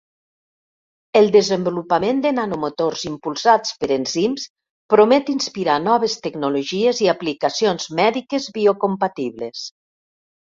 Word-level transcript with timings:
El 1.19 1.27
desenvolupament 1.33 2.21
de 2.21 2.29
nanomotors 2.37 3.03
impulsats 3.09 3.73
per 3.83 3.89
enzims 3.95 4.45
promet 4.93 5.29
inspirar 5.33 5.75
noves 5.89 6.15
tecnologies 6.23 7.03
i 7.09 7.13
aplicacions 7.13 7.85
mèdiques 8.01 8.49
biocompatibles. 8.59 9.67